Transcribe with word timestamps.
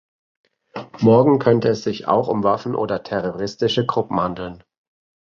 Morgen 1.01 1.37
könnte 1.37 1.67
es 1.67 1.83
sich 1.83 2.07
auch 2.07 2.27
um 2.27 2.41
Waffen 2.43 2.73
oder 2.73 3.03
terroristische 3.03 3.85
Gruppen 3.85 4.19
handeln. 4.19 4.63